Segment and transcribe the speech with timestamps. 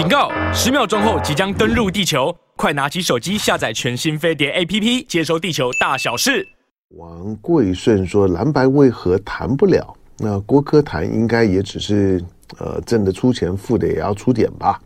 [0.00, 0.30] 警告！
[0.50, 6.48] 十秒钟后即将登陆地球，快拿起手机下载全新飞碟 APP，接收地球大小事。
[6.96, 9.94] 王贵顺说：“蓝白为何谈不了？
[10.16, 12.24] 那郭柯谈应该也只是
[12.56, 14.80] 呃，挣得出钱，付的也要出点吧？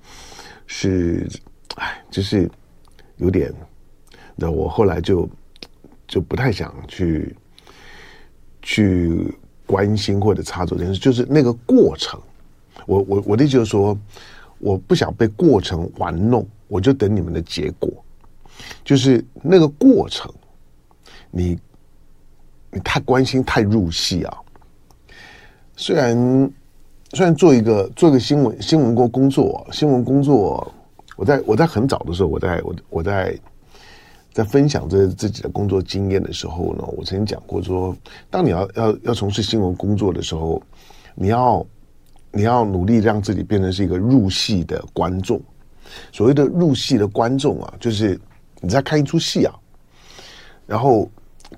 [0.66, 1.24] 是，
[1.76, 2.50] 哎，就是
[3.18, 3.54] 有点。
[4.34, 5.30] 那我后来就
[6.08, 7.36] 就不太想去
[8.62, 9.32] 去
[9.64, 12.20] 关心或者插足这件事，就是那个过程。
[12.84, 13.96] 我我我的意思就是说。”
[14.64, 17.92] 我不想被过程玩弄，我就等你们的结果。
[18.82, 20.32] 就是那个过程，
[21.30, 21.58] 你
[22.70, 24.38] 你太关心、太入戏啊。
[25.76, 26.50] 虽然
[27.12, 30.72] 虽然做一个做一个新闻新闻工工作，新闻工作，
[31.14, 33.38] 我在我在很早的时候，我在我我在
[34.32, 37.94] 在分享这自己的工作经验的时候呢，我曾经讲过说，
[38.30, 40.62] 当你要要要从事新闻工作的时候，
[41.14, 41.66] 你要。
[42.34, 45.40] 你要努力让自己变成是一个入戏的观众。
[46.10, 48.18] 所谓的入戏的观众啊，就是
[48.60, 49.54] 你在看一出戏啊，
[50.66, 51.08] 然后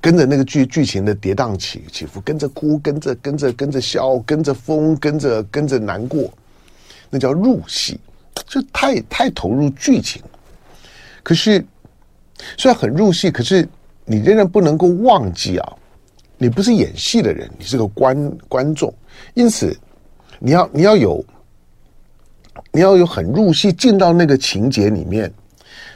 [0.01, 6.31] 跟着那个剧剧情的跌宕起起伏，跟着哭，跟着跟着跟着笑，跟着疯，跟着跟着难过，
[7.09, 7.99] 那叫入戏，
[8.47, 10.23] 就太太投入剧情。
[11.23, 11.65] 可是
[12.59, 13.67] 虽然很入戏，可是
[14.05, 15.73] 你仍然不能够忘记啊，
[16.37, 18.93] 你不是演戏的人，你是个观观众，
[19.33, 19.75] 因此。
[20.39, 21.25] 你要你要有，
[22.73, 25.33] 你要有很入戏进到那个情节里面，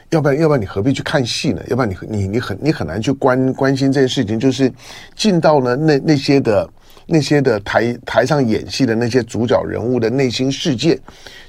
[0.08, 1.62] 要不然要不然你何必去看戏呢？
[1.69, 4.41] 要不然你你你很你很难去关关心这件事情。
[4.41, 4.72] 就是
[5.14, 6.69] 进到了那那些的
[7.06, 10.98] 那些的台台上演戏的那些主角人物的内心世界，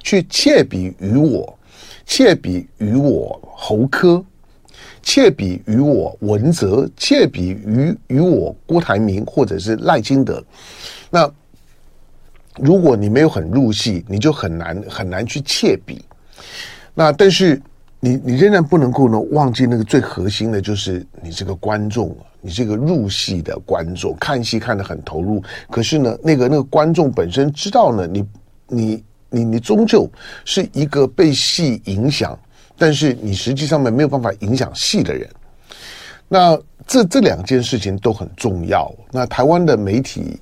[0.04, 1.58] 去切比于我，
[2.06, 4.24] 切比于我侯科，
[5.02, 10.44] 切比于我文泽，切比于于我郭台铭或者是赖清德，
[11.10, 11.32] 那。
[12.58, 16.04] 如果你没有很入戏，你就很难很难去切比。
[16.94, 17.62] 那但是
[18.00, 25.42] 你你仍然不能够呢忘记那个最核心的，就是你是个观众，你是个入戏的观众，看戏看得很投入。
[25.70, 28.26] 可是呢，那个那个观众本身知道呢，你
[28.68, 30.10] 你你你终究
[30.44, 32.38] 是一个被戏影响，
[32.78, 35.26] 但是你实际上面没有办法影响戏的人。
[36.28, 38.94] 那这这两件事情都很重要。
[39.10, 40.38] 那台湾的媒体。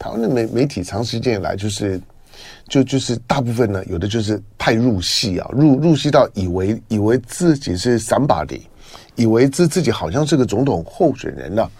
[0.00, 2.00] 台湾的媒媒体长时间以来就是，
[2.66, 8.62] 就就是大部分呢，有的就是太入戏啊，入入戏到以为以为自己是 somebody，
[9.14, 11.70] 以为自自己好像是个总统候选人了。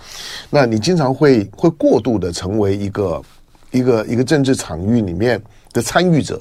[0.51, 3.23] 那你经常会会过度的成为一个
[3.71, 5.41] 一个一个政治场域里面
[5.73, 6.39] 的参与者，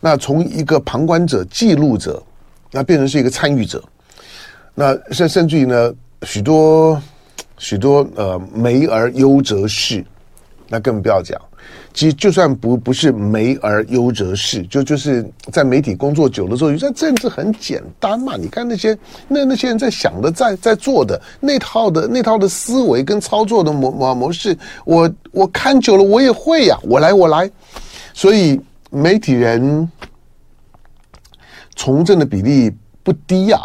[0.00, 2.22] 那从一个旁观者、记录者，
[2.70, 3.82] 那变成是一个参与者，
[4.74, 5.90] 那甚甚至于呢，
[6.24, 7.02] 许多
[7.56, 10.04] 许多呃媒而优则仕。
[10.68, 11.40] 那更不要讲，
[11.94, 18.36] 其实就算不不是媒而优则仕，就就是在媒体工作久了之后，有些政治很简单嘛？
[18.36, 18.96] 你看那些
[19.26, 27.50] 那那些人在想的，在在做的那套的那套的思维跟操作的模模模式，我我看久了我也会呀，我来我来。
[28.12, 29.90] 所以媒体人
[31.76, 32.70] 从政的比例
[33.02, 33.58] 不低呀。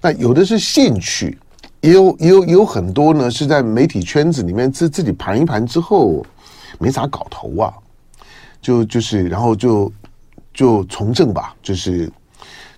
[0.00, 1.38] 那有的是兴趣。
[1.84, 6.24] 也有也有有很多呢，是在媒体圈子里面自自己盘一盘之后，
[6.78, 7.74] 没啥搞头啊，
[8.62, 9.92] 就就是然后就
[10.54, 12.10] 就从政吧，就是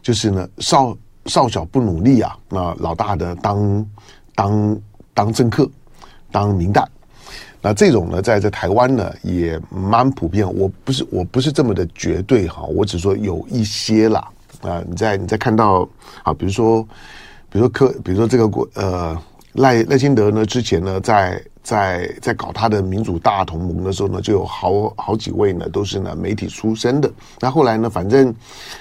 [0.02, 3.86] 就是呢少少小不努力啊，那老大的当
[4.34, 4.80] 当
[5.14, 5.70] 当政客，
[6.32, 6.84] 当民代，
[7.62, 10.44] 那这种呢在在台湾呢也蛮普遍。
[10.52, 14.28] 我不是我不是这么的绝对哈，我只说有一些啦
[14.62, 15.88] 啊，你在你在看到
[16.24, 16.84] 啊，比如说。
[17.56, 19.18] 比如说科，比如说这个国呃
[19.54, 27.10] 赖赖清德呢，之前呢在在在搞他的民主大同盟的时候呢，就有好好几位呢都是呢媒体出身的。
[27.40, 28.34] 那后来呢，反正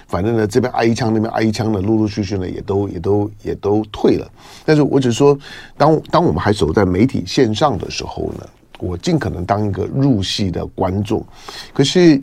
[0.08, 4.30] 反正呢这边挨一枪，那边挨一枪呢，陆陆续续呢也都也都也都退了。
[4.66, 5.40] 但是我只是说，
[5.78, 8.46] 当当我们还守在媒体线上的时候呢，
[8.80, 11.26] 我尽可能当一个入戏的观众。
[11.74, 12.22] 可是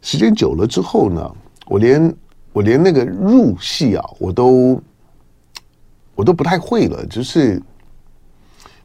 [0.00, 1.28] 时间久了之后呢，
[1.66, 2.14] 我连
[2.52, 4.80] 我连那个入戏啊，我都。
[6.14, 7.60] 我都不太会了，就是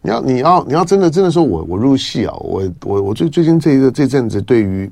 [0.02, 4.90] 你要你要你要真的真的说我我入戏啊，我我我最最近这一个这阵子对于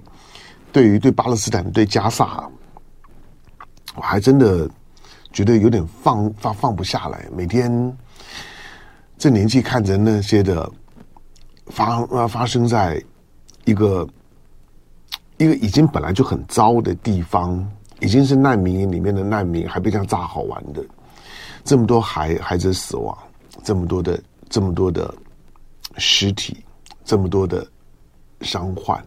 [0.72, 2.50] 对于对巴勒斯坦对加萨，
[3.96, 4.70] 我还真的
[5.32, 7.26] 觉得有点放放放不下来。
[7.34, 7.96] 每天
[9.18, 10.70] 这年纪看着那些的
[11.68, 13.02] 发发生在
[13.64, 14.08] 一个
[15.38, 17.66] 一个已经本来就很糟的地方，
[18.02, 20.84] 已经是难民营里面的难民，还被这样炸好玩的。
[21.66, 23.18] 这么多孩孩子死亡，
[23.64, 25.12] 这么多的这么多的
[25.98, 26.64] 尸体，
[27.04, 27.68] 这么多的
[28.42, 29.04] 伤患，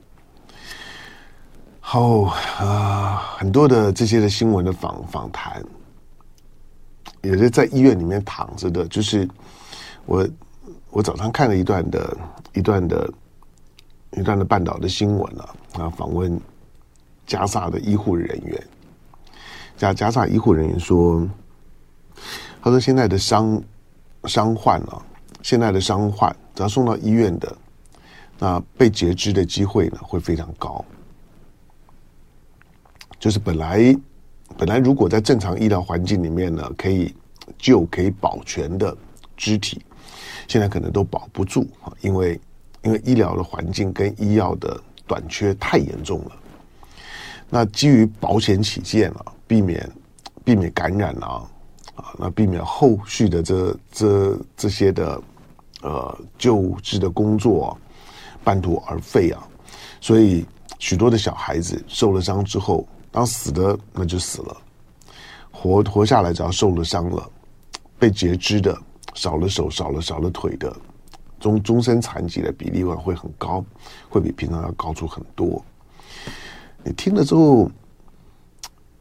[1.81, 2.25] 后
[2.59, 5.65] 啊，很多的这些的新闻的访访谈，
[7.23, 8.89] 也是在医院里面躺着的。
[8.89, 9.27] 就是
[10.07, 10.29] 我
[10.91, 12.17] 我早上看了一段的
[12.55, 13.09] 一段的
[14.15, 16.39] 一段的半岛的新闻了啊，啊，访问
[17.25, 18.61] 加萨的医护人员，
[19.77, 21.25] 加加萨医护人员说，
[22.63, 23.63] 他说现在的伤
[24.25, 25.03] 伤患啊，
[25.43, 27.57] 现在的伤患只要送到医院的。
[28.41, 30.85] 那被截肢的机会呢，会非常高。
[33.19, 33.97] 就是本来
[34.57, 37.13] 本来如果在正常医疗环境里面呢，可以
[37.59, 38.97] 救可以保全的
[39.37, 39.83] 肢体，
[40.47, 42.41] 现在可能都保不住啊，因为
[42.83, 46.33] 因为医疗的环境跟医药的短缺太严重了。
[47.51, 49.91] 那基于保险起见啊，避免
[50.45, 51.45] 避免感染啊
[51.99, 55.21] 啊，那避免后续的这这这些的
[55.83, 57.77] 呃救治的工作。
[58.45, 59.47] 半途而废啊！
[60.01, 60.47] 所以
[60.79, 64.57] 许多的小孩子受了伤之后，当死的那就死了，
[65.51, 67.29] 活活下来只要受了伤了，
[67.99, 68.75] 被截肢的
[69.13, 70.75] 少了手少了少了腿的，
[71.39, 73.63] 终终身残疾的比例会会很高，
[74.09, 75.63] 会比平常要高出很多。
[76.83, 77.71] 你听了之后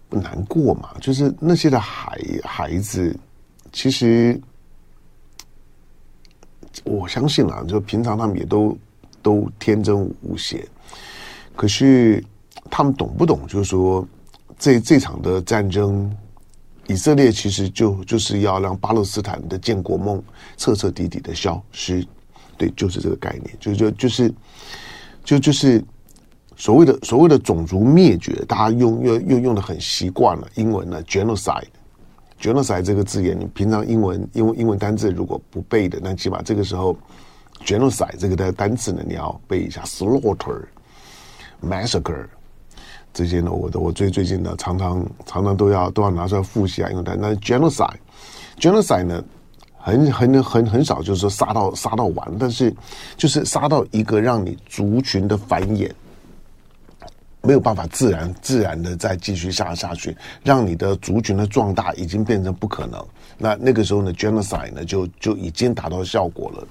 [0.09, 0.95] 不难过嘛？
[1.01, 3.18] 就是那些的孩孩子，
[3.71, 4.39] 其实
[6.83, 8.77] 我相信啊，就平常他们也都。
[9.24, 10.65] 都天真无邪，
[11.54, 12.24] 可是
[12.69, 13.45] 他们懂不懂？
[13.45, 14.07] 就是说，
[14.57, 16.10] 这这场的战争，
[16.88, 20.24] 以色列其实就就是要让巴勒斯坦的建国梦
[20.56, 22.07] 彻彻底底的消失。
[22.57, 24.33] 对，就是这个概念，就就就是
[25.25, 25.83] 就就是
[26.57, 36.98] 所谓的所谓的种族灭绝，大家用又又用的很习惯了，英文呢，genocide，genocide 这个字眼，你平常英文英文英文单字如果不背的，那起码这个时候。
[37.65, 39.81] Genocide 这个的单词呢，你要背一下。
[39.81, 40.62] Slaughter、
[41.59, 42.27] massacre
[43.12, 49.24] 这些呢，我的我最最近呢，常常常常都要都要拿出来复习啊，因为但那 genocide，genocide 呢，
[49.75, 52.71] 很很很很少，就是说杀到杀到完，但是
[53.18, 55.89] 就是杀到一个让你族群的繁衍
[57.48, 60.14] 没有办法自然自然的再继续下下去，
[60.44, 63.02] 让你的族群的壮大已经变成不可能。
[63.38, 66.68] 那那个时候呢，genocide 呢就就已经达到效果了。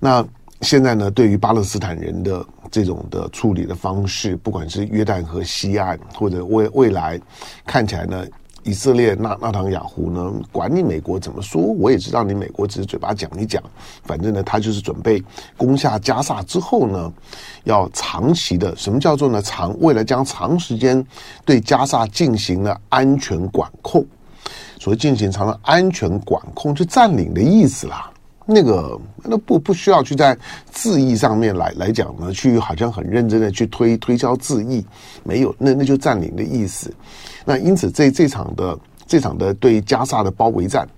[0.00, 0.26] 那
[0.62, 7.20] 现在呢，对于巴勒斯坦人的这种的处理的方式，不管是约旦河西岸，或者未未来
[7.64, 8.26] 看起来呢，
[8.64, 13.60] 以色列纳纳唐雅胡呢，管你美国怎么说，我也知道你美国只是嘴巴讲一讲，
[14.04, 15.20] 反正呢，他就是准备
[15.56, 17.12] 攻下加萨之后呢，
[17.64, 19.42] 要长期的，什么叫做呢？
[19.42, 21.04] 长，为了将长时间
[21.44, 24.06] 对加萨进行了安全管控，
[24.78, 28.11] 所谓进行长的安全管控，就占领的意思啦。
[28.52, 30.36] 那个那不不需要去在
[30.70, 34.84] 字义上面来来讲呢，去好像很认真的去推推销字义，
[35.24, 36.92] 没有，那那就占领的意思。
[37.44, 40.88] 那因此这这场的这场的对加萨的包围战，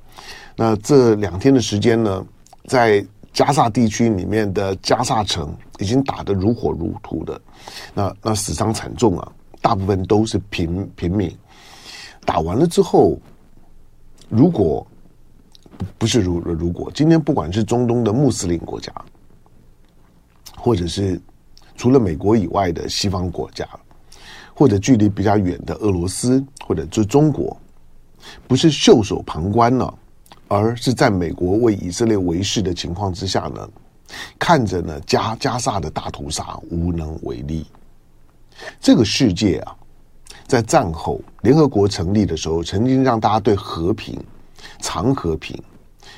[0.56, 2.26] 那这两天的时间呢，
[2.66, 7.40] 在加萨地区里面的加萨城已经打得如火如荼的，
[7.94, 11.30] 那那死伤惨重啊，大部分都是平平民。
[12.24, 13.18] 打完了之后，
[14.28, 14.86] 如果
[15.98, 18.92] 不是如如果今天不管是中东的穆斯林国家，
[20.56, 21.20] 或者是
[21.76, 23.68] 除了美国以外的西方国家，
[24.54, 27.56] 或者距离比较远的俄罗斯，或者就中国，
[28.46, 29.92] 不是袖手旁观了，
[30.48, 33.68] 而是在美国为以色列为事的情况之下呢，
[34.38, 37.66] 看着呢加加萨的大屠杀无能为力。
[38.80, 39.76] 这个世界啊，
[40.46, 44.22] 在战后联合国成立的时候，曾经让大家对和平。
[44.80, 45.62] 长和平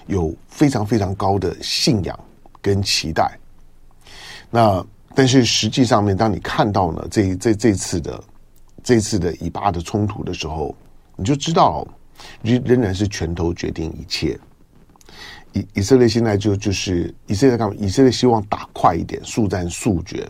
[0.06, 2.18] 有非常非常高的信仰
[2.60, 3.38] 跟期待，
[4.50, 4.84] 那
[5.14, 8.22] 但是实际上面，当你看到呢这这这次的
[8.82, 10.74] 这次的以巴的冲突的时候，
[11.16, 11.86] 你就知道
[12.42, 14.38] 仍仍然是拳头决定一切。
[15.52, 17.74] 以以色列现在就就是以色列干嘛？
[17.78, 20.28] 以色列希望打快一点，速战速决。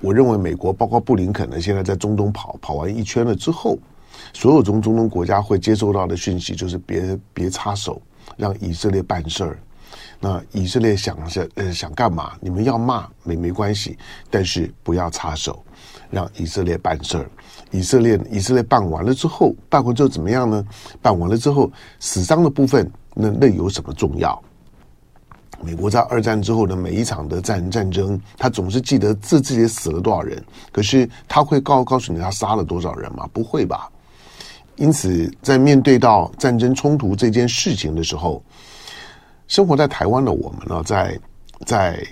[0.00, 3.78] 我认为美国包括布林肯呢，现在在中东跑跑完一圈了之后。
[4.32, 8.00] 所有中中东国家会接收到的讯息就是别别插手，
[8.36, 9.58] 让以色列办事儿。
[10.18, 12.32] 那以色列想想呃想干嘛？
[12.40, 13.98] 你们要骂没没关系，
[14.30, 15.62] 但是不要插手，
[16.10, 17.30] 让以色列办事儿。
[17.70, 20.64] 以色列以色列办完了之后，办完之后怎么样呢？
[21.02, 24.42] 办完了之后，死伤的部分那那有什么重要？
[25.62, 33.28] 美国在二战之后的每一场的战战争，他总是记得自自己死了多少人，可是他会告告诉你他杀了多少人吗？
[33.32, 33.90] 不会吧？
[34.76, 38.42] 因此，在面对到战争冲突这件事情的时候，
[39.48, 41.18] 生活在台湾的我们呢，在
[41.64, 42.06] 在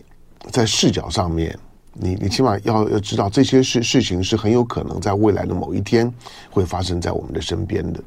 [0.50, 1.56] 在视角上面，
[1.92, 6.12] 你你起码要要知道这些事事情是很有可能在未来的某一天
[6.50, 8.02] 会发生在我们的身边的。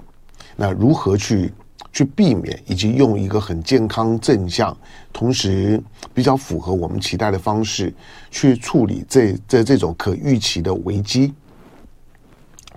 [0.55, 1.53] 那如何去
[1.93, 4.75] 去避免，以及用一个很健康、正向，
[5.13, 5.79] 同时
[6.15, 7.93] 比较符合我们期待的方式
[8.31, 11.31] 去处理这这这种可预期的危机，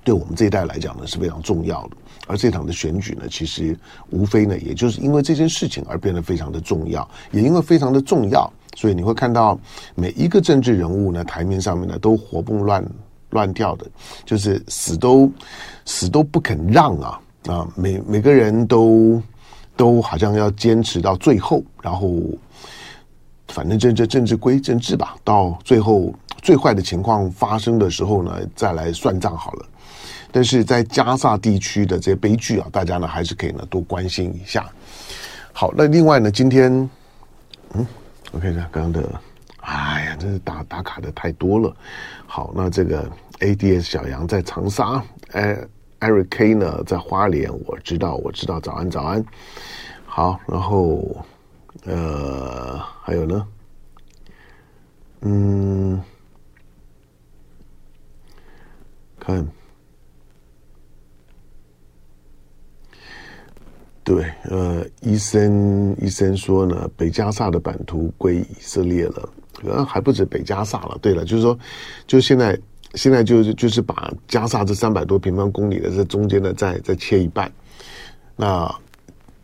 [0.05, 1.97] 对我们这一代来讲呢是非常重要的。
[2.27, 3.77] 而这场的选举呢，其实
[4.11, 8.51] 无非呢，也就是因为这件事情而变得非常的重要，也因为非常的重要。
[8.77, 9.59] 所以你会看到
[9.97, 12.85] 每一个政治人物呢，台面上面呢都活蹦乱
[13.31, 13.87] 乱跳的，
[14.25, 15.31] 就是死都
[15.85, 17.69] 死都不肯让啊啊！
[17.75, 19.21] 每每个人都
[19.77, 22.15] 都好像要坚持到最后，然后
[23.49, 29.67] 反正这这政治归政治吧，到最后最坏的情况发生的时候呢，再来算账好了。
[30.33, 34.71] 但是在加萨地区的这些悲剧啊，大家呢还是可以呢多关心一下。
[35.53, 36.73] 好，那另外呢，今天
[37.75, 37.87] 嗯。
[38.33, 39.21] 我看一下刚刚的，
[39.63, 41.75] 哎呀，真是打打卡的太多了。
[42.29, 43.11] 好，那这个
[43.41, 45.59] ADS 小杨在长沙，哎
[45.99, 49.25] ，Eric K 呢在花莲，我知道，我知道，早安，早安。
[50.07, 51.27] 好，然后
[51.87, 53.47] 呃，还有呢，
[55.23, 56.01] 嗯，
[59.19, 59.45] 看。
[64.03, 69.29] 对，呃，医生医生说呢，北加萨的版图归以色列了，
[69.63, 70.99] 呃，还不止北加萨了。
[71.03, 71.57] 对了，就是说，
[72.07, 72.59] 就现在
[72.95, 77.53] 现在就是就是把加萨这三百多平方公里的这中间呢，再再切一半。
[78.35, 78.75] 那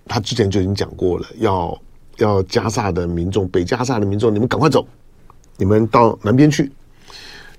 [0.06, 1.78] 他之前就已经讲过了，要
[2.16, 4.84] 要加萨的民众，北加萨的民众，你们赶快走，
[5.58, 6.72] 你们到南边去。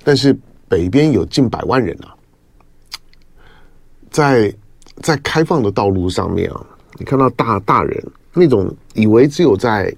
[0.04, 0.36] 但是
[0.68, 2.12] 北边有近百万人啊，
[4.10, 4.51] 在
[5.04, 6.66] 在开放的道路上面啊。
[6.98, 9.94] 你看到大大人那种以为只有在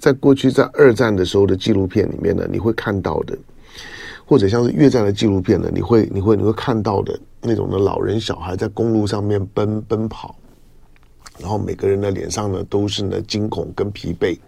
[0.00, 3.36] 在过去在二战的时候的纪录片里面呢，你会看到的，
[4.24, 10.36] 或者像是越战的纪录片呢，你会你会你会看到的那种的老人小孩在公路上面奔奔跑，
[11.38, 14.38] 然后每个人的脸上呢都是呢惊恐跟疲惫，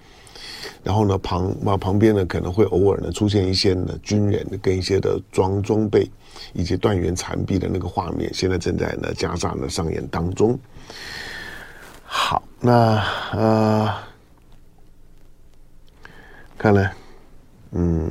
[0.83, 6.07] 然后呢旁啊旁边呢可能会偶尔呢出现一些呢军人跟一些的装装备
[6.53, 10.59] 以及断垣残壁的那个画面，现在正在呢加沙呢上演当中。
[12.11, 13.95] 好，那呃，
[16.57, 16.91] 看来，
[17.73, 18.11] 嗯，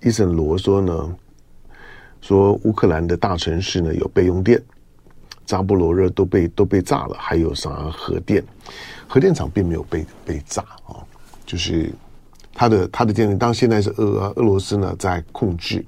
[0.00, 1.16] 伊森罗说呢，
[2.22, 4.60] 说乌克兰的大城市呢有备用电，
[5.44, 8.42] 扎波罗热都被都被炸了，还有啥核电？
[9.06, 11.04] 核电厂并没有被被炸啊，
[11.44, 11.92] 就是
[12.54, 15.84] 它的它的电力，当然现在是俄俄罗斯呢在控制，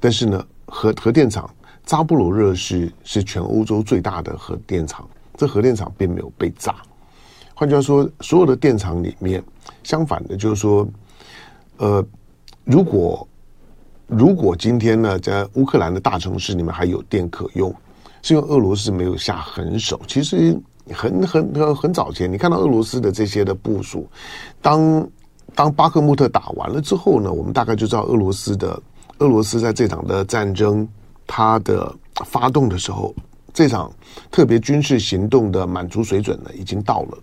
[0.00, 1.48] 但是呢核核电厂
[1.84, 5.06] 扎波罗热是是全欧洲最大的核电厂。
[5.36, 6.76] 这核电厂并没有被炸，
[7.54, 9.42] 换句话说，所有的电厂里面，
[9.82, 10.86] 相反的，就是说，
[11.76, 12.04] 呃，
[12.64, 13.28] 如果
[14.06, 17.74] 如果今天呢，在乌克兰的大城市里面还有电可用，
[18.22, 20.00] 是因为俄罗斯没有下狠手。
[20.06, 20.58] 其实
[20.92, 24.08] 很很很很早前，你看到俄罗斯的这些的部署，
[24.62, 25.06] 当
[25.54, 28.80] 当巴赫穆特打完了之后呢，我们大概就知道俄罗斯的
[29.18, 30.88] 俄罗斯在这场的战争，
[31.26, 33.14] 它的发动的时候。
[33.56, 33.90] 这场
[34.30, 37.18] 特别军事行动的满足水准呢，已经到了，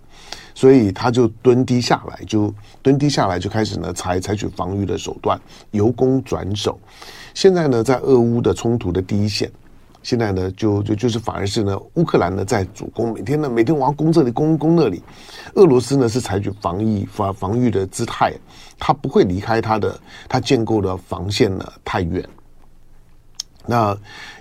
[0.52, 6.76] 所以他就蹲低下来，就蹲低下来，就开始呢采采取防御的手段，由攻转守。
[7.34, 9.48] 现在呢，在俄乌的冲突的第一线，
[10.02, 15.00] 现在呢就就就是反而是呢，乌克兰呢在主攻，每天呢每天往攻这里攻攻那里，
[15.54, 18.32] 俄罗斯呢是采取防御防防御的姿态，
[18.76, 19.96] 他不会离开他的
[20.28, 22.28] 他建构的防线呢太远。
[23.66, 23.96] 那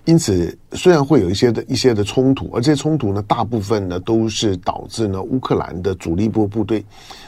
[0.05, 6.83] 因此，虽然会有一些的一些的冲突，而这些冲突呢，大部分呢都是导致呢乌克兰的主力部部队。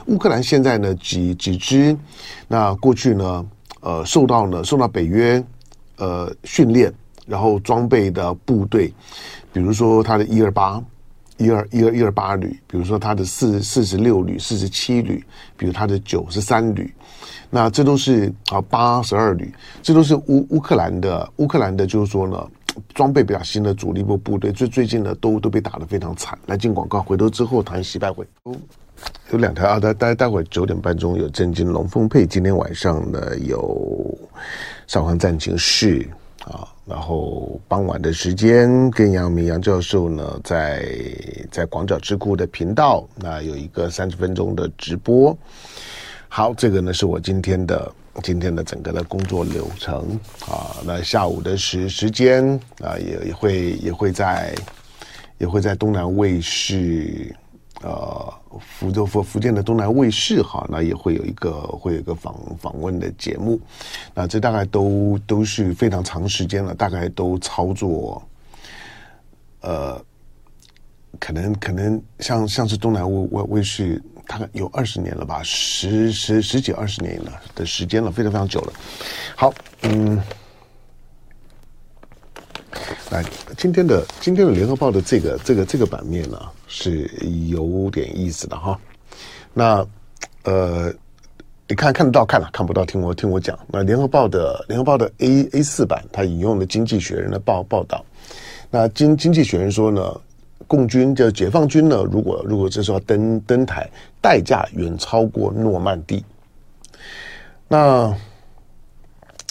[0.07, 1.95] 乌克兰现在呢几几支，
[2.49, 3.45] 那过去呢
[3.79, 5.41] 呃受到呢受到北约
[5.97, 6.93] 呃训练，
[7.25, 8.93] 然后装备的部队，
[9.53, 10.83] 比如说他的一二八
[11.37, 15.23] 一二一二一二八旅，比如说他的四四十六旅、四十七旅，
[15.55, 16.93] 比如他的九十三旅。
[17.49, 22.47] 那这都是啊八十二旅，这都是乌乌克兰的乌克兰的，就是说呢，
[22.93, 26.37] 装备比较新的主力部部队，最最近呢都都被打得非常惨。
[26.47, 28.25] 来进广告，回头之后谈惜败会。
[29.31, 34.17] 有两条啊，待待待会九点半钟有震惊龙凤配，今天晚上呢有
[34.87, 36.07] 上环战情室
[36.45, 40.85] 啊，然后傍晚的时间跟杨明杨教授呢在
[41.51, 45.37] 在广角智库的频道，那有一个三十分钟的直播。
[46.35, 50.75] 好，这个呢是我今天的今天的整个的工作流程啊。
[50.83, 54.53] 那下午的时时间啊，也也会也会在
[55.37, 57.33] 也会在东南卫视
[57.83, 63.57] 呃福州福福建的东南卫视哈，那也会有一个会有一个访访问的节目，
[64.13, 68.21] 那这大概都都是非常长时间了，大概都操作，
[69.61, 70.03] 呃，
[71.17, 78.73] 可能可能像像是东南卫卫卫视，大概有二十年了吧，十十十几二十年了的时间了，非常非常久了。
[79.35, 79.53] 好，
[79.83, 80.21] 嗯。
[83.09, 83.23] 来，
[83.55, 87.09] 今天的今天的联合报的这个这个这个版面呢，是
[87.49, 88.77] 有点意思的哈。
[89.53, 89.85] 那
[90.43, 90.91] 呃，
[91.67, 93.57] 你看看得到看了看不到，听我听我讲。
[93.67, 98.03] 那联合报的联合报的 A A 四版，它引用了《经济学人》的报报道。
[98.69, 100.19] 那经经济学人说呢，
[100.67, 103.89] 共军就解放军呢，如果如果这时候登登台，
[104.25, 106.25] 代价远超过诺曼底。
[107.67, 108.11] 那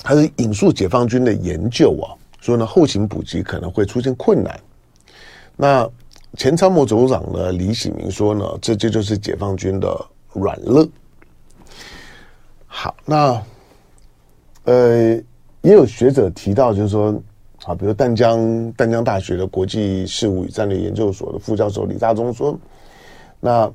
[0.03, 2.11] 还是引述解放军的研究啊。
[2.41, 4.61] 说呢，后勤补给可能会出现困难。
[5.57, 5.89] 那
[6.37, 10.91] 前参谋总长呢，李喜明说呢，这这就是解放军的软肋。
[12.67, 13.43] 好，那
[14.65, 15.15] 呃，
[15.63, 17.15] 也有学者提到，就是说，
[17.65, 22.59] 啊，比如淡江淡江大学的国际事务与战略研究所的副教授李大中说，
[23.41, 23.73] 那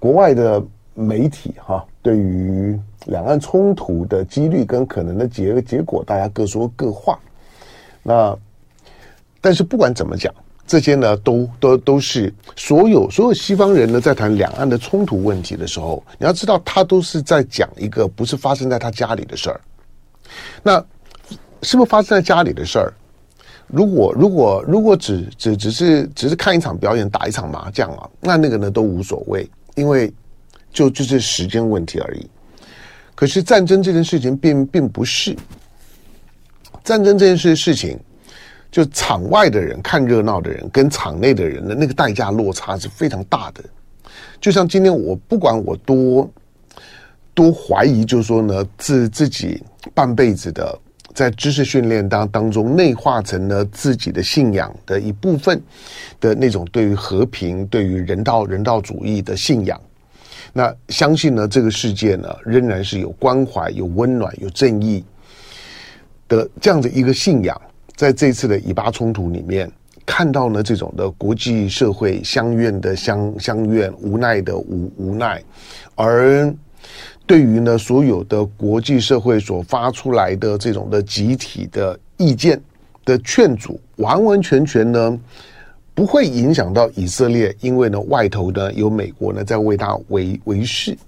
[0.00, 0.60] 国外的
[0.94, 7.16] 媒体哈，对于两岸冲突的几率跟可能的结结果，大家各说各话。
[8.02, 8.36] 那，
[9.40, 10.34] 但是不管怎么讲，
[10.66, 19.60] 这些呢，都都都是所有所有西方人呢，在谈两岸的冲突问题的时候，你要知道，他都是在讲一个不是发生在他家里的事儿。
[20.62, 20.82] 那
[21.62, 22.90] 是不是发生在家里的事儿？
[23.66, 29.48] 如果如果如果只只只是只是看一场表演，打一场麻将啊，那那个呢都无所谓，
[29.80, 30.12] 因为
[30.70, 32.28] 就就是时间问题而已。
[33.14, 35.34] 可是战争这件事情并并不是。
[36.84, 37.98] 战争这件事事情，
[38.70, 43.62] 就场外的人看热闹的人跟场内的人的那个代价落差是非常大的。
[44.40, 46.30] 就像今天我不管我多
[47.34, 49.62] 多怀疑，就是说呢，自自己
[49.94, 50.78] 半辈子的
[51.14, 55.60] 在知识训练当当中内化成了自己的信仰的一部分
[56.20, 59.80] 的那种对于和平、对于人道人道主义的信仰，
[60.52, 65.04] 那相信呢，这个世界呢仍然是有关怀、有温暖、有正义。
[66.28, 67.60] 的这样的一个信仰，
[67.96, 69.68] 在这次的以巴冲突里面，
[70.06, 75.42] 看到呢这种的国际社会相怨的相相怨，无奈的无无奈，
[75.96, 76.54] 而
[77.30, 82.60] 对于呢所有的国际社会所发出来的这种的集体的意见
[83.04, 85.16] 的劝阻，完完全全呢
[85.94, 90.98] 不会影响到以色列，因为呢外头呢有美国呢在为他维维系。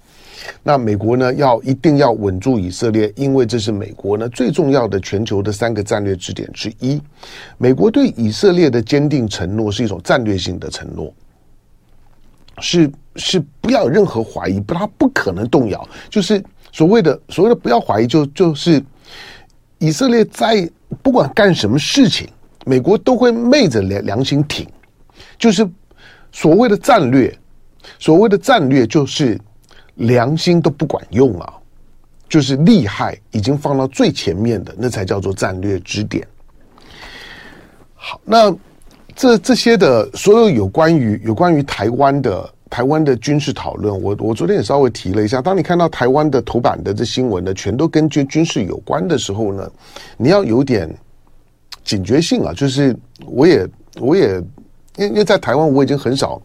[0.63, 7.03] 那美国呢，要一定要稳住以色列，因为这是美国呢最重要的全球的三个战略支点之一。
[7.59, 11.13] 美国对以色列的坚定承诺是一种战略性的承诺，
[12.61, 15.89] 是是不要有任何怀疑，不，他不可能动摇。
[16.11, 18.83] 就是所谓的所谓的不要怀疑，就就是
[19.79, 20.71] 以色列在
[21.03, 22.29] 不管干什么事情，
[22.65, 24.67] 美国都会昧着良良心挺。
[25.39, 25.69] 就是
[26.31, 27.37] 所谓的战略，
[27.99, 29.39] 所谓的战略就是。
[29.97, 31.53] 良心都不管用啊，
[32.27, 36.27] 就是利害已经放到最前面的，那才叫做战略支点。
[37.95, 38.51] 好，那
[39.15, 45.43] 这这些的所有有关于有关于台湾的台湾的军事讨论，我我昨天也稍微提了一下。
[45.43, 49.71] 当你看到台湾的头版的这新闻呢，全都跟军军事有关的时候呢，
[50.17, 50.89] 你要有点
[51.85, 52.55] 警觉性啊。
[52.55, 53.69] 就是我也
[54.01, 54.37] 我也
[54.97, 56.41] 因为因为在台湾我已经很少。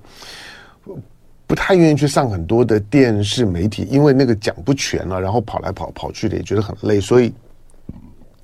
[1.50, 7.34] 不太愿意去上很多的电视媒体，因为那个讲不全了，然后跑来跑跑去的也觉得很累，所以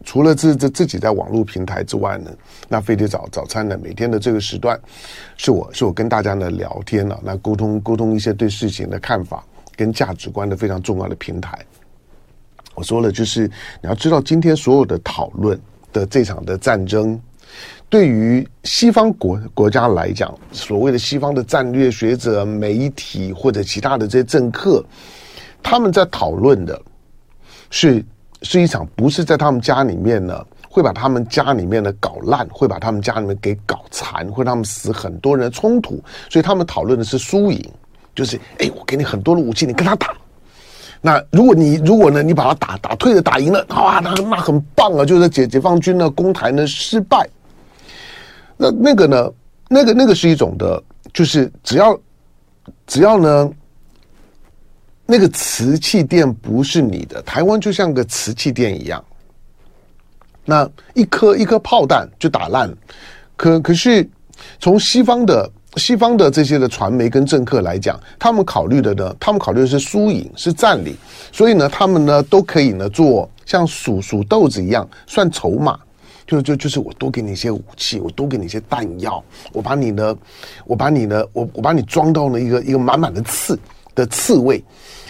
[0.03, 2.31] 除了自自自己在网络平台之外呢，
[2.67, 4.79] 那飞碟早早餐呢，每天的这个时段
[5.37, 9.43] 是我是我跟大家呢聊天了，啊，那沟通沟通一些对事情的看法
[9.75, 11.57] 跟价值观的非常重要的平台。
[12.75, 13.47] 我说了，就是
[13.81, 15.59] 你要知道，今天所有的讨论
[15.91, 17.19] 的这场的战争。
[17.87, 24.83] 对于西方国国家来讲，所谓的西方的战略学者、媒体或者其他的这些政客，
[25.61, 26.81] 他们在讨论的
[27.69, 28.03] 是
[28.43, 37.71] 是一场不是在他们家里面呢，会把他们家里面的搞烂，会把他们家里面给搞残，会让他们死很多人的冲突，所以他们讨论的是输赢，
[38.13, 40.13] 就是哎，我给你很多的武器，你跟他打。
[41.01, 45.03] 那如果你如果呢，你把他打打退了，打赢了，哇，那那很棒啊！
[45.03, 47.27] 就是解解放军呢攻台呢失败。
[48.55, 49.31] 那那个呢？
[49.69, 51.97] 那个那个是一种的，就是只要
[52.85, 53.49] 只要呢，
[55.05, 59.03] 那个瓷器店不是你的，台湾就像个瓷器店一样。
[60.45, 62.73] 那一颗一颗炮弹就打烂，
[63.35, 64.09] 可可是
[64.59, 70.95] 从西方的西方的这些的传媒跟政客来讲，他们考虑的呢，他们考虑的是输赢，是占领，
[71.31, 75.79] 所以呢，他们呢都可以呢做像数数豆子一样算筹码，
[76.27, 80.15] 就就就是我多给你一些武器，我多给你一些弹药，我把你呢，
[80.65, 83.57] 我把你呢，我我把你装到了一个一个满满的刺。
[83.95, 84.63] 的刺猬。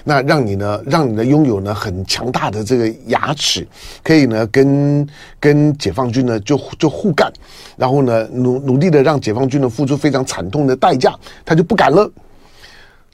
[0.06, 3.66] 那让你呢，让你呢拥有呢很强大的这个牙齿，
[4.04, 5.08] 可以呢跟
[5.40, 7.32] 跟解放军呢就就互干，
[7.78, 12.12] 然后呢努努力的让解放军呢付出非常惨痛的代价，他就不敢了。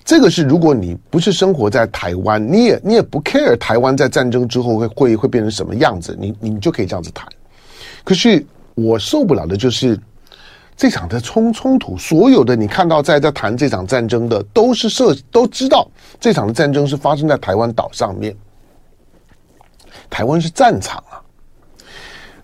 [0.03, 7.27] 这个是如果你不是生活在台湾，你也你也不 care 台湾在战争之后会会会变成什么样子，你你就可以这样子谈。
[8.03, 9.95] 可是我受不了的就是。
[10.79, 15.85] 这场的冲冲突，所有的你看到在在谈这场战争的，都是设都知道
[16.21, 18.33] 这场的战争是发生在台湾岛上面，
[20.09, 21.19] 台湾是战场啊。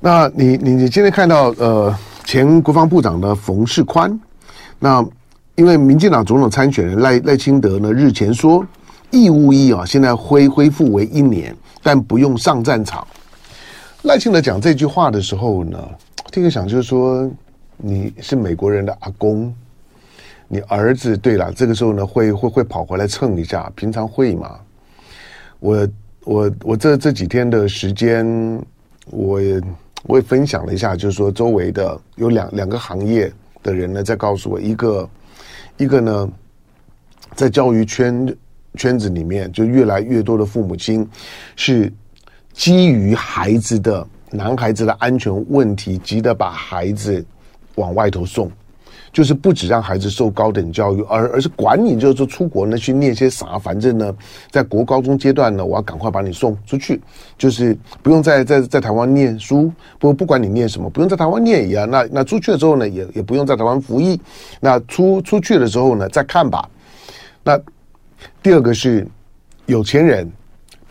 [0.01, 4.19] 那你你你今天看到呃前国防部长的冯世宽，
[4.79, 5.01] 那
[5.55, 8.65] 因为民进党总统参选人赖赖清德呢日前说
[9.11, 13.07] 义务役啊现在恢恢复为一年，但不用上战场。
[14.01, 15.79] 赖清德讲这句话的时候呢，
[16.33, 17.31] 第一个想就是说。
[17.77, 19.53] 你是美国人的阿公，
[20.47, 24.59] 你儿子对了，这个时候呢会会会跑回来蹭一下，平常会吗？
[25.59, 25.87] 我
[26.23, 28.25] 我我这这几天的时间，
[29.11, 29.61] 我也
[30.03, 35.09] 我也分享了一下，就是说周围的有两两个行业的人呢在告诉我，一个
[35.77, 36.29] 一个呢
[37.35, 38.35] 在教育圈
[38.75, 41.07] 圈子里面，就越来越多的父母亲
[41.55, 41.91] 是
[42.53, 47.23] 基于孩子的男孩子的安全问题，急得把孩子。
[47.75, 48.51] 往外头送，
[49.11, 54.13] 就是不止让孩子受高等教育，而而是管你，就是说出国呢去念些啥，反正呢，
[54.51, 57.01] 在国高中阶段呢，我要赶快把你送出去，
[57.37, 61.89] 就是不用在在在台湾念书，不不管你念什么，不用在台湾念一样。
[61.89, 64.19] 那那出去了之后呢，也也不用在台湾服役。
[64.59, 66.69] 那出出去了之后呢，再看吧。
[67.43, 67.59] 那
[68.43, 69.07] 第二个是
[69.65, 70.31] 有钱人。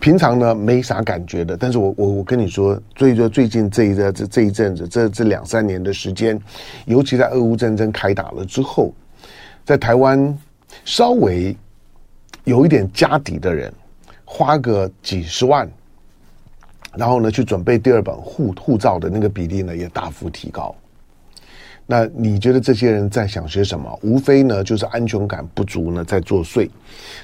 [0.04, 6.38] 平常呢没啥感觉的，但是我我我跟你说，最最最近这一这这一阵子，这这两三年的时间，
[6.84, 8.92] 尤其在俄乌战争开打了之后，
[9.64, 10.38] 在台湾
[10.84, 11.56] 稍微
[12.44, 13.72] 有一点家底的人，
[14.26, 15.66] 花个几十万，
[16.94, 20.74] 然后呢去准备第二本护护照的那个比例呢也大幅提高。
[21.86, 23.98] 那你觉得这些人在想些什么？
[24.02, 26.68] 无非呢，就是安全感不足呢，在作祟。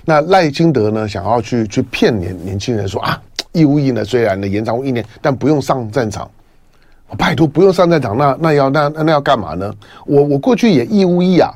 [0.05, 3.21] 那赖清德呢，想要去去骗年年轻人说啊，
[3.53, 6.31] 义务役呢虽然呢延长一年，但不用上战场。
[7.09, 9.75] 我拜托，不用上战场，那那要那那要干嘛呢？
[10.05, 11.53] 我我过去也义务役啊，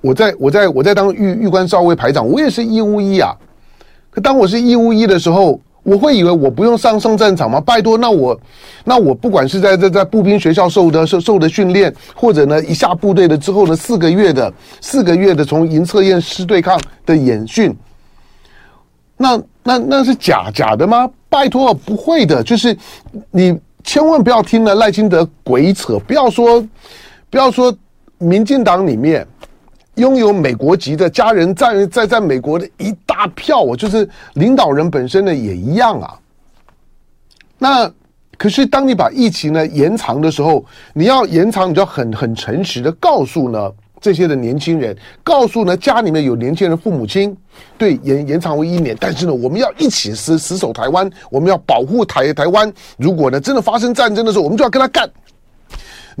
[0.00, 3.34] 我在我在我在当玉玉官少尉排长，我也是义务役啊。
[4.10, 5.60] 可当我是义务役的时候。
[5.82, 7.60] 我会以为我不用上上战场吗？
[7.60, 8.38] 拜托，那我，
[8.84, 17.74] 那我不管是在在在步兵学校受的受受的训练，或者呢一下部队了之后呢四个月的四个月的从营测验师对抗的演训，
[19.16, 21.08] 那那那是假假的吗？
[21.28, 22.76] 拜托，不会的，就是
[23.30, 26.62] 你千万不要听了赖清德鬼扯，不要说
[27.30, 27.74] 不要说
[28.18, 29.26] 民进党里面。
[30.00, 36.18] 拥有美国籍的家人在在在美国的一大票，我就是领导人本身呢也一样啊。
[37.58, 37.92] 那
[38.38, 47.36] 可是当你把疫情呢延长的时候，你要延长，你就要很很诚实的告诉呢这些的年轻人，告诉呢家里面有年轻人父母亲，
[47.76, 52.72] 对，延延长为一年，但是呢我们要一起死死守台湾，我们要保护台台湾。
[52.96, 55.06] 如果呢真的发生战争的时候，我们就要跟他干。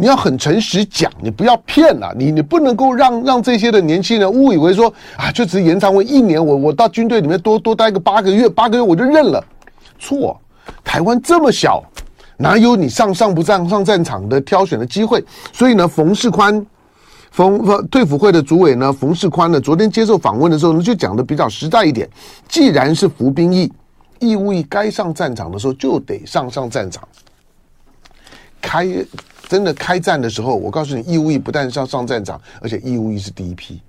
[0.00, 9.44] 你要很诚实讲，你不要骗了，你你不能够让让这些的年轻人误以为说啊，就只是延长为一年，我我到军队里面多多待个八个月，八个月我就认了。
[9.98, 10.40] 错，
[10.82, 11.84] 台湾这么小，
[12.38, 15.22] 哪有你上上不上上战场的挑选的机会？
[15.52, 16.64] 所以呢，冯世宽，
[17.30, 22.08] 冯退辅会的主委呢，冯世宽呢，昨天接受访问的时候呢，就讲的比较实在一点。
[22.48, 23.70] 既然是服兵役，
[24.18, 27.06] 义务役该上战场的时候就得上上战场，
[28.62, 28.88] 开。
[29.50, 33.82] 真的开战的时候，我告诉你，义务役不但是要上战场，而且义务役是第一批。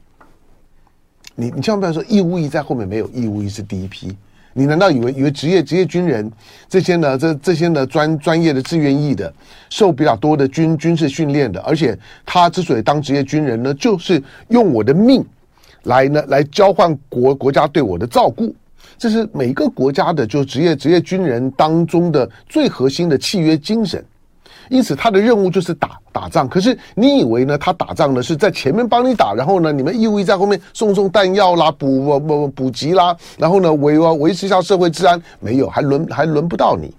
[1.35, 4.17] 你你千万不要说义务役在后面没有，义务役是第一批。
[4.53, 6.29] 你难道以为以为职业职业军人
[6.67, 7.15] 这些呢？
[7.15, 9.31] 这这些呢专专业的志愿役的，
[9.69, 11.95] 受比较多的军军事训练的，而且
[12.25, 15.23] 他之所以当职业军人呢，就是用我的命
[15.83, 18.51] 来呢来交换国国家对我的照顾。
[18.97, 24.03] 这是每个国家的就职业职业军人当中的最核心的契约精神。
[24.71, 26.47] 因此，他的任务就是打打仗。
[26.47, 27.57] 可是，你以为呢？
[27.57, 35.21] 他打仗呢是在前面帮你打，然后呢，你们义务在后面送送弹药啦、补补补补给啦，然后呢维维持一下社会治安。
[35.41, 36.89] 没有，还轮还轮不到你。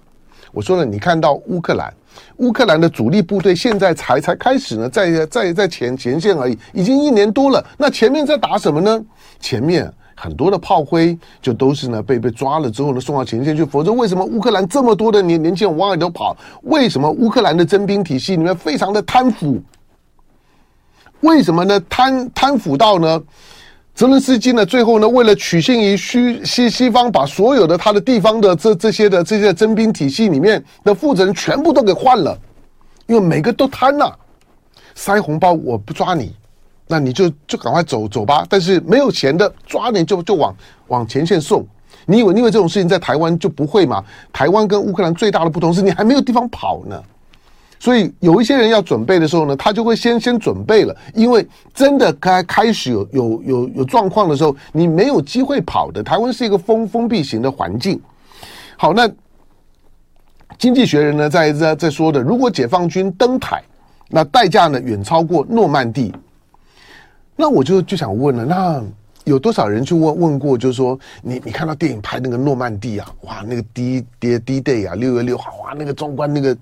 [0.51, 1.91] 我说了，你看到乌克兰，
[2.37, 7.65] 乌克兰的主力部队现在才才开始呢，在在在前前线而已，已经一年多了。
[7.75, 9.03] 那前面在打什么呢？
[9.39, 13.65] 前面很多的炮灰就都是呢被被抓了之后呢送到前线去。
[13.65, 16.35] 否则为什么乌克兰这么多的年年轻人往外头跑？
[16.63, 19.61] 为什么乌克兰的征兵体系里面非常的贪腐？
[21.21, 21.79] 为什么呢？
[21.89, 23.21] 贪贪腐到呢？
[23.95, 24.65] 泽伦斯基呢？
[24.65, 32.37] 最后呢，为了取信于西西西方，把所有的他的地方的这这些的这些征兵体系里面的负责人全部都给换了，
[33.05, 34.11] 因为每个都贪呐、
[34.95, 36.35] 塞红包我不抓你，
[36.87, 38.45] 那你就就赶快走走吧。
[38.49, 40.55] 但是没有钱的抓你就就往
[40.87, 41.65] 往前线送。
[42.05, 44.03] 你以为你以为这种事情在台湾就不会吗？
[44.31, 47.01] 台湾跟乌克兰最大的不同是你还没有地方跑呢。
[47.79, 56.01] 所以有一些人要准备的时候呢，他就会先先准备了，因为真的开开始有有有有状况的时候，你没有机会跑的。
[56.01, 58.01] 台湾是一个封封闭型的环境。
[58.77, 59.09] 好，那
[60.57, 63.61] 经济学人呢在在在说的，如果解放军登台，
[64.09, 66.13] 那代价呢远超过诺曼底。
[67.35, 68.83] 那我就就想问了，那。
[69.25, 70.57] 有多少人去问问过？
[70.57, 76.57] 就是说，你你看到电影拍那个诺曼底啊，哇，那个 D D D Day 啊，六月六号，哇，那个壮观，那个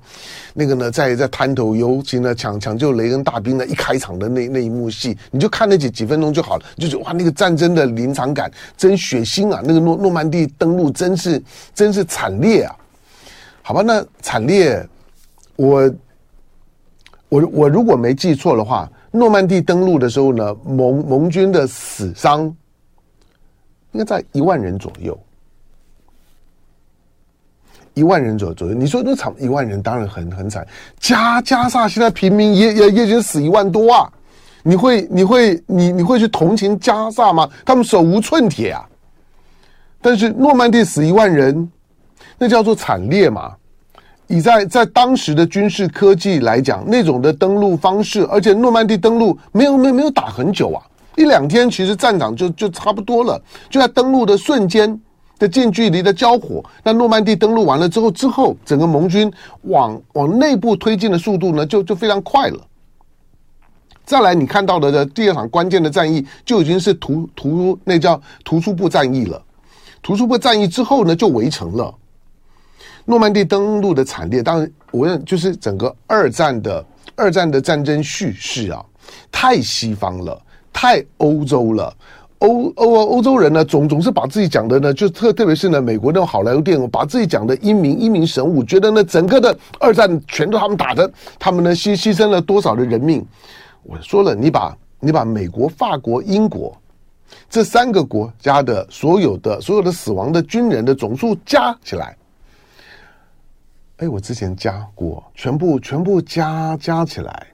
[0.54, 11.42] 那个呢，在在滩头，尤其呢抢抢救雷恩大兵呢，一开场的那那一幕戏，你就看那几几分钟就好了，就是哇，那个战争的临场感真血腥啊，那个诺诺曼底登陆真是
[11.74, 12.76] 真是惨烈啊，
[13.64, 14.88] 好吧，那惨烈，
[15.56, 15.92] 我
[17.28, 18.88] 我我如果没记错的话。
[19.12, 22.44] 诺曼底登陆的时候呢，盟盟军的死伤
[23.92, 25.20] 应该在一万人左右，
[27.94, 28.74] 一万人左左右。
[28.74, 30.66] 你说那场一万人当然很很惨，
[30.98, 34.10] 加加萨现在平民也也也已经死一万多啊！
[34.64, 37.50] 你会你会你你会去同情加萨吗？
[37.66, 38.88] 他们手无寸铁啊！
[40.02, 41.70] 但是诺曼底死一万人，
[42.38, 43.56] 那叫做惨烈嘛。
[44.32, 50.82] 以在在当时的军事科技来讲，那种的登陆方式，而且诺曼底登陆没有没没有打很久啊，
[51.18, 53.40] 一两天其实战场就就差不多了，
[53.70, 54.98] 就在登陆的瞬间
[55.38, 56.64] 的近距离的交火。
[56.82, 59.30] 那诺曼底登陆完了之后，之后整个盟军
[59.64, 62.60] 往往内部推进的速度呢，就就非常快了。
[64.06, 69.42] 再来，你看到的的第二场关键的战役就已经是图图那叫图书部战役了。
[70.02, 71.94] 图书部战役之后呢，就围城了。
[73.06, 76.86] 诺曼底登陆的惨烈，当然，我认就是整个二战的
[77.16, 78.84] 二战的战争叙事啊，
[79.32, 80.40] 太西方了，
[80.72, 81.94] 太欧洲了。
[82.40, 93.24] 欧欧欧洲人呢，总总是把自己讲的呢，就特特别是呢，美国那种好莱坞电影，把自己讲的英明英明神武，觉得呢，整个的二战全都他们打的，他们呢牺牺牲了多少的人命？
[93.84, 96.76] 我说了，你把你把美国、法国、英国
[97.48, 102.18] 这三个国家的所有的所有的死亡的军人的总数加起来。
[104.02, 107.46] 哎，我之前加过，全部全部加加起来，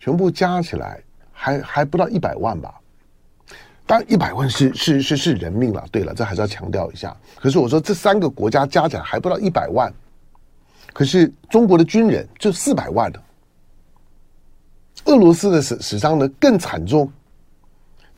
[0.00, 0.98] 全部加起来
[1.30, 2.74] 还还不到一百万吧？
[3.84, 5.84] 当然，一百万是是是是人命了。
[5.92, 7.14] 对了，这还是要强调一下。
[7.36, 9.92] 可是我说这三个国家加起来还不到一百万，
[10.94, 13.22] 可是中国的军人就四百万了。
[15.04, 17.06] 俄罗斯的死死伤呢更惨重。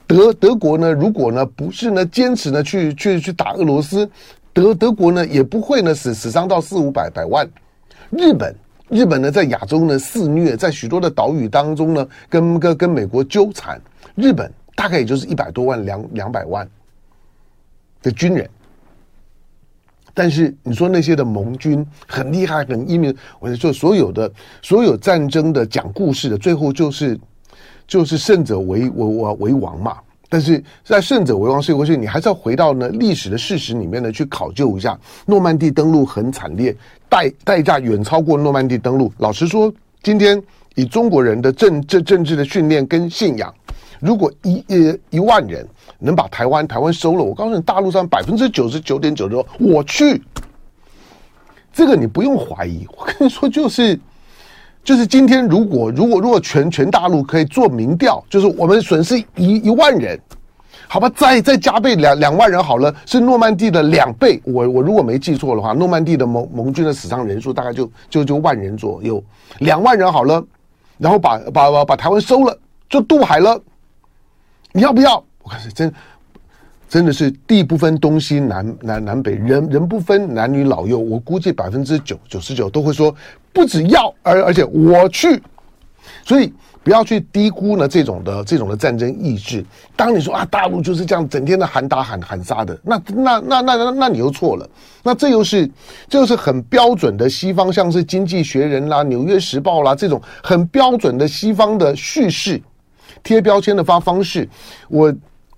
[0.07, 4.09] 德德国呢，如果呢不是呢坚持呢去去去打俄罗斯，
[4.53, 7.45] 德德国呢也不会呢死死伤到四五百百万。
[8.11, 8.55] 日本，
[8.89, 13.81] 日本呢，在亚洲呢肆虐，在许多的岛屿当中呢，跟跟跟美国纠缠。
[14.15, 16.69] 日本大概也就是一百多万两两百万
[18.03, 18.49] 的军人，
[20.13, 24.31] 但是你说那些的盟军很厉害，很英明，我就说所有的
[24.63, 27.19] 所有战争的讲故事的最后就是
[27.87, 29.97] 就是胜者为为为王嘛。
[30.35, 34.99] 但是在胜者为王，所以过去你还是要回到呢历史的事实里面呢去考究一下。
[35.27, 36.75] 诺曼底登陆很惨烈，
[37.09, 39.13] 代代价远超过诺曼底登陆。
[39.19, 40.43] 老实说，今天
[40.75, 43.55] 以中国人的政政政治的训练跟信仰，
[44.01, 45.65] 如果一呃一万人
[46.01, 50.21] 能把台湾台湾收了，我告诉你，大陆上百分之九十九点九的说我去，
[51.73, 52.85] 这个你不用怀疑。
[52.97, 53.97] 我跟你说，就是。
[54.85, 60.21] 就是今天，如果如果如果全全大陆可以做民调，就是我们损失一一万人，
[60.87, 64.39] 好吧，再再加倍两两万人好了，是诺曼底的两倍。
[64.45, 69.25] 我我如果没记错的话，诺曼底的盟盟军的死伤人数大概就就就万人左右，
[69.61, 70.45] 两万人好了，
[70.99, 72.55] 然后把把把把台湾收了，
[72.91, 73.59] 就渡海了，
[74.73, 75.17] 你要不要？
[75.43, 75.91] 我看是真。
[76.89, 83.15] 真的是地不分东西南南南北，人人不分男女老幼，我估计百分之九九十九都会说
[83.53, 85.43] 不只要，而而且我去。
[86.23, 89.65] 所以不要去低估呢这种的这种的战争意志。
[89.97, 94.69] 当你说啊，大陆就是这样整天的喊打喊喊杀的，那那那那那那你又错了。
[95.03, 95.69] 那这又是
[96.09, 102.61] 这又是很标准的西方，像是《经济学人》啦、《纽约时报》啦这种很标准的西方的叙事
[103.23, 104.47] 贴标签的发方式。
[104.89, 105.13] 我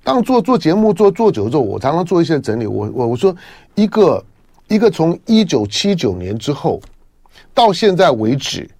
[0.06, 2.64] 当做做节目做做久之后，我常常做一些整理。
[2.64, 3.34] 我我我说
[3.74, 4.24] 一个
[4.68, 6.80] 一个从一九七九年之后
[7.52, 8.70] 到现在为止。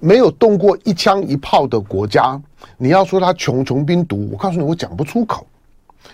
[0.00, 2.38] 没有动过一枪一炮的国家，
[2.76, 5.46] 你要说他穷穷兵黷，我告诉你，我讲不出口。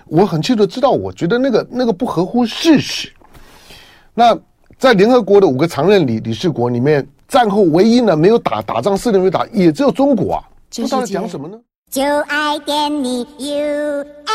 [0.07, 3.11] 我很清楚知道，我觉得那个那个不合乎事实。
[4.15, 4.39] 那
[4.79, 10.45] 在联合国的五个常任理理事国里面，战后唯一呢没有打打仗，四年没打，也只有中国啊。
[10.71, 11.59] 这到底讲什么呢？
[11.91, 14.31] 就爱点你 UFO。